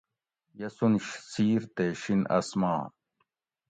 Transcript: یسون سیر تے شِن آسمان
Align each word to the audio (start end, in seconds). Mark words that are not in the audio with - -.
یسون 0.59 0.93
سیر 1.31 1.61
تے 1.75 1.85
شِن 2.01 2.19
آسمان 2.37 2.79